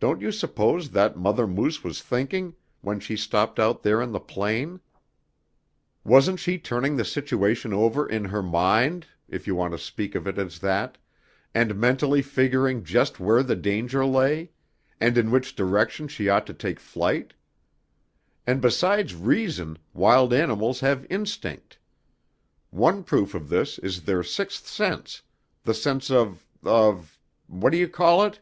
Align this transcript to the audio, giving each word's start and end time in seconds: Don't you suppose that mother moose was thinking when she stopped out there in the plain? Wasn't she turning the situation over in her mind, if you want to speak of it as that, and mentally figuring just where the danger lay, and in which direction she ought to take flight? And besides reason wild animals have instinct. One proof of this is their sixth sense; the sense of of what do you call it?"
Don't 0.00 0.20
you 0.20 0.32
suppose 0.32 0.90
that 0.90 1.16
mother 1.16 1.46
moose 1.46 1.82
was 1.82 2.02
thinking 2.02 2.54
when 2.82 3.00
she 3.00 3.16
stopped 3.16 3.58
out 3.58 3.82
there 3.82 4.02
in 4.02 4.12
the 4.12 4.20
plain? 4.20 4.80
Wasn't 6.04 6.38
she 6.38 6.58
turning 6.58 6.94
the 6.94 7.06
situation 7.06 7.72
over 7.72 8.06
in 8.06 8.26
her 8.26 8.42
mind, 8.42 9.06
if 9.30 9.46
you 9.46 9.54
want 9.54 9.72
to 9.72 9.78
speak 9.78 10.14
of 10.14 10.26
it 10.26 10.36
as 10.36 10.58
that, 10.58 10.98
and 11.54 11.76
mentally 11.76 12.20
figuring 12.20 12.84
just 12.84 13.18
where 13.18 13.42
the 13.42 13.56
danger 13.56 14.04
lay, 14.04 14.50
and 15.00 15.16
in 15.16 15.30
which 15.30 15.56
direction 15.56 16.06
she 16.06 16.28
ought 16.28 16.46
to 16.48 16.52
take 16.52 16.80
flight? 16.80 17.32
And 18.46 18.60
besides 18.60 19.14
reason 19.14 19.78
wild 19.94 20.34
animals 20.34 20.80
have 20.80 21.06
instinct. 21.08 21.78
One 22.68 23.04
proof 23.04 23.32
of 23.34 23.48
this 23.48 23.78
is 23.78 24.02
their 24.02 24.22
sixth 24.22 24.66
sense; 24.68 25.22
the 25.62 25.72
sense 25.72 26.10
of 26.10 26.46
of 26.62 27.18
what 27.46 27.70
do 27.70 27.78
you 27.78 27.88
call 27.88 28.22
it?" 28.24 28.38